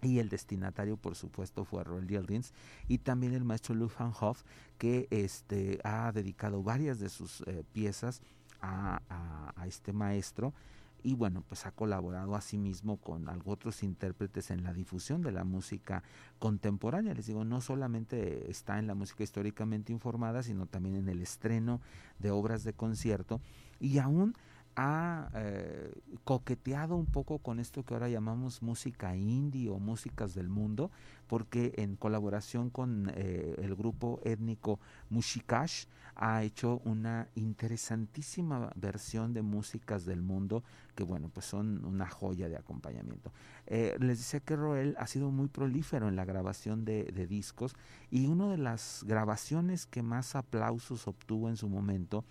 Y 0.00 0.20
el 0.20 0.28
destinatario, 0.28 0.96
por 0.96 1.16
supuesto, 1.16 1.64
fue 1.64 1.82
Roel 1.82 2.06
Dieldins 2.06 2.52
y 2.86 2.98
también 2.98 3.34
el 3.34 3.44
maestro 3.44 3.74
Van 3.98 4.12
Hoff, 4.20 4.44
que 4.78 5.08
este, 5.10 5.80
ha 5.82 6.12
dedicado 6.12 6.62
varias 6.62 7.00
de 7.00 7.08
sus 7.08 7.40
eh, 7.42 7.64
piezas 7.72 8.22
a, 8.60 9.64
este 9.66 9.92
maestro 9.92 10.54
y 11.02 11.14
bueno, 11.14 11.44
pues 11.46 11.66
ha 11.66 11.70
colaborado 11.70 12.34
asimismo 12.34 12.96
con 12.96 13.26
otros 13.44 13.82
intérpretes 13.82 14.50
en 14.50 14.64
la 14.64 14.72
difusión 14.72 15.22
de 15.22 15.32
la 15.32 15.44
música 15.44 16.02
contemporánea. 16.38 17.14
Les 17.14 17.26
digo, 17.26 17.44
no 17.44 17.60
solamente 17.60 18.50
está 18.50 18.78
en 18.78 18.86
la 18.86 18.94
música 18.94 19.22
históricamente 19.22 19.92
informada, 19.92 20.42
sino 20.42 20.66
también 20.66 20.96
en 20.96 21.08
el 21.08 21.22
estreno 21.22 21.80
de 22.18 22.30
obras 22.30 22.64
de 22.64 22.72
concierto 22.72 23.40
y 23.80 23.98
aún 23.98 24.34
ha 24.80 25.28
eh, 25.34 25.92
coqueteado 26.22 26.94
un 26.94 27.06
poco 27.06 27.38
con 27.40 27.58
esto 27.58 27.82
que 27.82 27.94
ahora 27.94 28.08
llamamos 28.08 28.62
música 28.62 29.16
indie 29.16 29.68
o 29.68 29.80
músicas 29.80 30.34
del 30.36 30.48
mundo, 30.48 30.92
porque 31.26 31.72
en 31.78 31.96
colaboración 31.96 32.70
con 32.70 33.10
eh, 33.16 33.56
el 33.58 33.74
grupo 33.74 34.20
étnico 34.22 34.78
Mushikash 35.10 35.86
ha 36.14 36.44
hecho 36.44 36.80
una 36.84 37.28
interesantísima 37.34 38.70
versión 38.76 39.34
de 39.34 39.42
músicas 39.42 40.04
del 40.04 40.22
mundo 40.22 40.62
que 40.94 41.02
bueno, 41.02 41.28
pues 41.28 41.46
son 41.46 41.84
una 41.84 42.08
joya 42.08 42.48
de 42.48 42.56
acompañamiento. 42.56 43.32
Eh, 43.66 43.96
les 43.98 44.18
decía 44.18 44.38
que 44.38 44.54
Roel 44.54 44.94
ha 44.98 45.08
sido 45.08 45.32
muy 45.32 45.48
prolífero 45.48 46.08
en 46.08 46.14
la 46.14 46.24
grabación 46.24 46.84
de, 46.84 47.04
de 47.04 47.26
discos 47.26 47.74
y 48.12 48.26
una 48.26 48.48
de 48.48 48.58
las 48.58 49.02
grabaciones 49.08 49.86
que 49.86 50.02
más 50.02 50.36
aplausos 50.36 51.08
obtuvo 51.08 51.48
en 51.48 51.56
su 51.56 51.68
momento 51.68 52.24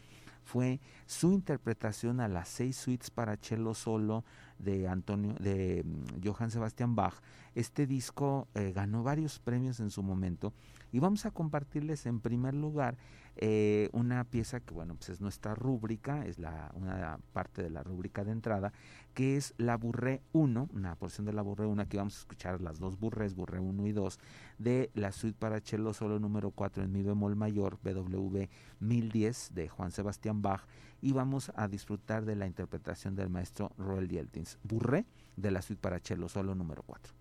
fue 0.47 0.79
su 1.05 1.33
interpretación 1.33 2.21
a 2.21 2.29
las 2.29 2.47
seis 2.47 2.77
suites 2.77 3.11
para 3.11 3.35
cello 3.35 3.73
solo 3.73 4.23
de 4.57 4.87
Antonio, 4.87 5.35
de 5.39 5.83
mm, 5.83 6.25
Johann 6.25 6.51
Sebastian 6.51 6.95
Bach. 6.95 7.15
Este 7.53 7.85
disco 7.85 8.47
eh, 8.55 8.71
ganó 8.73 9.03
varios 9.03 9.39
premios 9.39 9.81
en 9.81 9.91
su 9.91 10.01
momento 10.01 10.53
y 10.93 10.99
vamos 10.99 11.25
a 11.25 11.31
compartirles 11.31 12.05
en 12.05 12.21
primer 12.21 12.53
lugar 12.53 12.97
eh, 13.39 13.89
una 13.93 14.23
pieza 14.23 14.59
que, 14.59 14.73
bueno, 14.73 14.95
pues 14.95 15.09
es 15.09 15.21
nuestra 15.21 15.53
rúbrica, 15.53 16.25
es 16.25 16.39
la, 16.39 16.71
una 16.73 17.19
parte 17.33 17.61
de 17.61 17.69
la 17.69 17.83
rúbrica 17.83 18.23
de 18.23 18.31
entrada, 18.31 18.73
que 19.13 19.37
es 19.37 19.53
la 19.57 19.77
burré 19.77 20.21
1, 20.33 20.69
una 20.73 20.95
porción 20.95 21.25
de 21.25 21.33
la 21.33 21.43
burré 21.43 21.67
1, 21.67 21.81
aquí 21.81 21.97
vamos 21.97 22.15
a 22.15 22.19
escuchar 22.19 22.61
las 22.61 22.79
dos 22.79 22.99
burrés, 22.99 23.35
burré 23.35 23.59
1 23.59 23.85
y 23.85 23.91
2, 23.91 24.19
de 24.57 24.89
la 24.95 25.11
suite 25.11 25.37
para 25.37 25.59
cello 25.59 25.93
solo 25.93 26.19
número 26.19 26.49
4 26.49 26.83
en 26.83 26.91
mi 26.91 27.03
bemol 27.03 27.35
mayor, 27.35 27.77
BWV 27.83 28.49
1010 28.79 29.51
de 29.53 29.69
Juan 29.69 29.91
Sebastián 29.91 30.41
Bach, 30.41 30.65
y 31.01 31.11
vamos 31.11 31.51
a 31.55 31.67
disfrutar 31.67 32.25
de 32.25 32.35
la 32.35 32.47
interpretación 32.47 33.15
del 33.15 33.29
maestro 33.29 33.71
Roel 33.77 34.09
Yeltins, 34.09 34.57
burré 34.63 35.05
de 35.35 35.51
la 35.51 35.61
suite 35.61 35.81
para 35.81 35.99
cello 35.99 36.27
solo 36.27 36.55
número 36.55 36.83
4. 36.83 37.13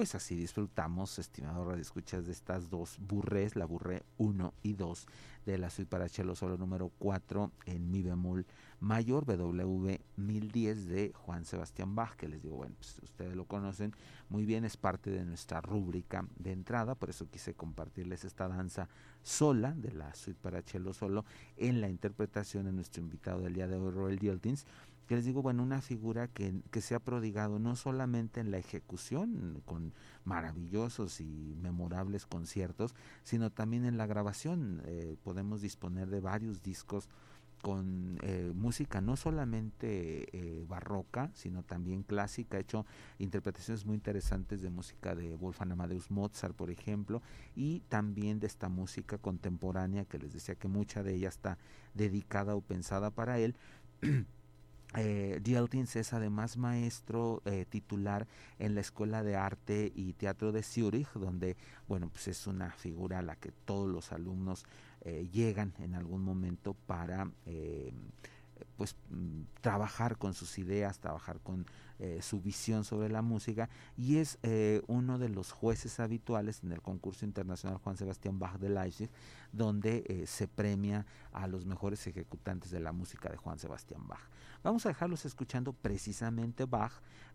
pues 0.00 0.14
así 0.14 0.34
disfrutamos, 0.34 1.18
estimado 1.18 1.62
Radio 1.62 1.82
Escuchas, 1.82 2.24
de 2.24 2.32
estas 2.32 2.70
dos 2.70 2.96
burrés, 3.00 3.54
la 3.54 3.66
burré 3.66 4.02
1 4.16 4.54
y 4.62 4.72
2 4.72 5.06
de 5.44 5.58
la 5.58 5.68
suite 5.68 5.90
para 5.90 6.08
cello 6.08 6.34
solo 6.34 6.56
número 6.56 6.90
4 7.00 7.52
en 7.66 7.90
mi 7.90 8.02
bemol 8.02 8.46
mayor 8.80 9.26
BW 9.26 9.96
1010 10.16 10.86
de 10.86 11.12
Juan 11.14 11.44
Sebastián 11.44 11.94
Bach, 11.94 12.16
que 12.16 12.28
les 12.28 12.42
digo, 12.42 12.56
bueno, 12.56 12.74
pues 12.78 12.98
ustedes 13.02 13.36
lo 13.36 13.44
conocen 13.44 13.92
muy 14.30 14.46
bien, 14.46 14.64
es 14.64 14.78
parte 14.78 15.10
de 15.10 15.22
nuestra 15.26 15.60
rúbrica 15.60 16.26
de 16.38 16.52
entrada, 16.52 16.94
por 16.94 17.10
eso 17.10 17.28
quise 17.28 17.52
compartirles 17.52 18.24
esta 18.24 18.48
danza 18.48 18.88
sola 19.22 19.72
de 19.72 19.92
la 19.92 20.14
suite 20.14 20.40
para 20.40 20.62
cello 20.62 20.94
solo 20.94 21.26
en 21.58 21.82
la 21.82 21.90
interpretación 21.90 22.64
de 22.64 22.72
nuestro 22.72 23.02
invitado 23.02 23.42
del 23.42 23.52
día 23.52 23.68
de 23.68 23.76
hoy, 23.76 23.90
Roel 23.90 24.18
Dieltins 24.18 24.64
que 25.10 25.16
les 25.16 25.24
digo, 25.24 25.42
bueno, 25.42 25.64
una 25.64 25.80
figura 25.80 26.28
que, 26.28 26.62
que, 26.70 26.80
se 26.80 26.94
ha 26.94 27.00
prodigado 27.00 27.58
no 27.58 27.74
solamente 27.74 28.38
en 28.38 28.52
la 28.52 28.58
ejecución, 28.58 29.60
con 29.64 29.92
maravillosos 30.24 31.20
y 31.20 31.56
memorables 31.60 32.26
conciertos, 32.26 32.94
sino 33.24 33.50
también 33.50 33.84
en 33.84 33.98
la 33.98 34.06
grabación. 34.06 34.82
Eh, 34.84 35.16
podemos 35.24 35.62
disponer 35.62 36.10
de 36.10 36.20
varios 36.20 36.62
discos 36.62 37.08
con 37.60 38.20
eh, 38.22 38.52
música 38.54 39.00
no 39.00 39.16
solamente 39.16 40.28
eh, 40.30 40.64
barroca, 40.68 41.32
sino 41.34 41.64
también 41.64 42.04
clásica. 42.04 42.58
Ha 42.58 42.60
hecho 42.60 42.86
interpretaciones 43.18 43.84
muy 43.84 43.96
interesantes 43.96 44.62
de 44.62 44.70
música 44.70 45.16
de 45.16 45.34
Wolfgang 45.34 45.72
Amadeus 45.72 46.12
Mozart, 46.12 46.54
por 46.54 46.70
ejemplo, 46.70 47.20
y 47.56 47.80
también 47.88 48.38
de 48.38 48.46
esta 48.46 48.68
música 48.68 49.18
contemporánea 49.18 50.04
que 50.04 50.20
les 50.20 50.32
decía 50.32 50.54
que 50.54 50.68
mucha 50.68 51.02
de 51.02 51.16
ella 51.16 51.30
está 51.30 51.58
dedicada 51.94 52.54
o 52.54 52.60
pensada 52.60 53.10
para 53.10 53.40
él. 53.40 53.56
Eh, 54.96 55.40
es 55.94 56.12
además 56.12 56.56
maestro 56.56 57.42
eh, 57.44 57.64
titular 57.68 58.26
en 58.58 58.74
la 58.74 58.80
Escuela 58.80 59.22
de 59.22 59.36
Arte 59.36 59.92
y 59.94 60.14
Teatro 60.14 60.52
de 60.52 60.62
Zurich, 60.62 61.12
donde, 61.14 61.56
bueno, 61.88 62.08
pues 62.08 62.28
es 62.28 62.46
una 62.46 62.72
figura 62.72 63.20
a 63.20 63.22
la 63.22 63.36
que 63.36 63.52
todos 63.52 63.88
los 63.88 64.12
alumnos 64.12 64.64
eh, 65.02 65.28
llegan 65.32 65.74
en 65.78 65.94
algún 65.94 66.22
momento 66.22 66.74
para 66.86 67.30
eh, 67.46 67.92
pues 68.76 68.96
mm, 69.10 69.42
trabajar 69.60 70.16
con 70.16 70.34
sus 70.34 70.58
ideas, 70.58 70.98
trabajar 70.98 71.40
con 71.40 71.66
eh, 71.98 72.20
su 72.22 72.40
visión 72.40 72.84
sobre 72.84 73.10
la 73.10 73.22
música 73.22 73.68
y 73.96 74.16
es 74.16 74.38
eh, 74.42 74.82
uno 74.86 75.18
de 75.18 75.28
los 75.28 75.52
jueces 75.52 76.00
habituales 76.00 76.62
en 76.64 76.72
el 76.72 76.80
concurso 76.80 77.24
internacional 77.24 77.78
Juan 77.78 77.96
Sebastián 77.96 78.38
Bach 78.38 78.58
de 78.58 78.70
Leipzig, 78.70 79.10
donde 79.52 80.04
eh, 80.06 80.26
se 80.26 80.48
premia 80.48 81.04
a 81.32 81.46
los 81.46 81.66
mejores 81.66 82.06
ejecutantes 82.06 82.70
de 82.70 82.80
la 82.80 82.92
música 82.92 83.28
de 83.28 83.36
Juan 83.36 83.58
Sebastián 83.58 84.06
Bach. 84.08 84.22
Vamos 84.62 84.84
a 84.84 84.90
dejarlos 84.90 85.24
escuchando 85.24 85.72
precisamente 85.72 86.66
Bach. 86.66 86.92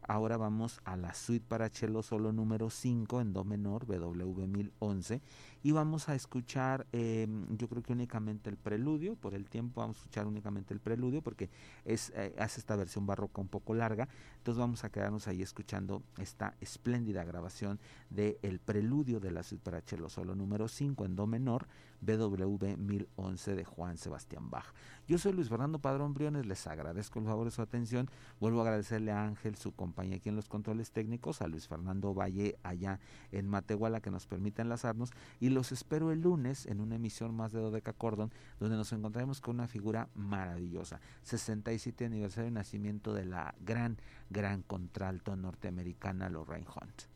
Ahora 0.07 0.37
vamos 0.37 0.79
a 0.85 0.95
la 0.95 1.15
suite 1.15 1.43
para 1.47 1.69
cello 1.69 2.03
solo 2.03 2.31
número 2.31 2.69
5 2.69 3.21
en 3.21 3.33
do 3.33 3.43
menor, 3.43 3.87
BW 3.87 4.45
1011, 4.45 5.19
y 5.63 5.71
vamos 5.71 6.07
a 6.09 6.13
escuchar, 6.13 6.85
yo 6.91 7.67
creo 7.67 7.81
que 7.81 7.91
únicamente 7.91 8.51
el 8.51 8.57
preludio, 8.57 9.15
por 9.15 9.33
el 9.33 9.49
tiempo 9.49 9.81
vamos 9.81 9.97
a 9.97 9.99
escuchar 10.01 10.27
únicamente 10.27 10.75
el 10.75 10.79
preludio, 10.79 11.23
porque 11.23 11.49
es, 11.85 12.13
hace 12.37 12.59
esta 12.59 12.75
versión 12.75 13.07
barroca 13.07 13.41
un 13.41 13.47
poco 13.47 13.73
larga. 13.73 14.07
Entonces 14.37 14.59
vamos 14.59 14.83
a 14.83 14.91
quedarnos 14.91 15.27
ahí 15.27 15.41
escuchando 15.41 16.03
esta 16.19 16.53
espléndida 16.61 17.23
grabación 17.23 17.79
de 18.11 18.37
el 18.43 18.59
preludio 18.59 19.19
de 19.19 19.31
la 19.31 19.41
suite 19.41 19.63
para 19.63 19.81
cello 19.81 20.09
solo 20.09 20.35
número 20.35 20.67
5 20.67 21.03
en 21.03 21.15
do 21.15 21.25
menor, 21.25 21.67
BW 22.01 22.77
1011 22.77 23.55
de 23.55 23.65
Juan 23.65 23.97
Sebastián 23.97 24.49
Bach. 24.49 24.65
Yo 25.07 25.17
soy 25.17 25.33
Luis 25.33 25.49
Fernando 25.49 25.79
Padrón 25.79 26.13
Briones, 26.13 26.45
les 26.45 26.65
agradezco 26.67 27.19
el 27.19 27.25
favor 27.25 27.45
de 27.45 27.51
su 27.51 27.61
atención. 27.61 28.09
Vuelvo 28.39 28.59
a 28.59 28.63
agradecerle 28.63 29.11
a 29.11 29.23
Ángel 29.23 29.55
su 29.55 29.73
compañía 29.73 30.15
aquí 30.17 30.29
en 30.29 30.35
los 30.35 30.49
controles 30.49 30.91
técnicos, 30.91 31.41
a 31.41 31.47
Luis 31.47 31.67
Fernando 31.67 32.13
Valle 32.13 32.57
allá 32.63 32.99
en 33.31 33.47
Matehuala 33.47 34.01
que 34.01 34.11
nos 34.11 34.25
permite 34.25 34.61
enlazarnos 34.61 35.11
y 35.39 35.49
los 35.49 35.71
espero 35.71 36.11
el 36.11 36.21
lunes 36.21 36.65
en 36.65 36.81
una 36.81 36.95
emisión 36.95 37.35
más 37.35 37.51
de 37.51 37.59
Dodeca 37.59 37.93
Cordon 37.93 38.31
donde 38.59 38.77
nos 38.77 38.91
encontraremos 38.93 39.41
con 39.41 39.55
una 39.55 39.67
figura 39.67 40.09
maravillosa. 40.15 40.99
67 41.23 42.05
aniversario 42.05 42.45
de 42.45 42.51
nacimiento 42.51 43.13
de 43.13 43.25
la 43.25 43.53
gran, 43.59 43.97
gran 44.29 44.61
contralto 44.63 45.35
norteamericana 45.35 46.29
Lorraine 46.29 46.67
Hunt. 46.67 47.15